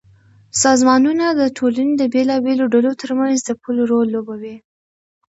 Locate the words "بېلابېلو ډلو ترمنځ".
2.13-3.37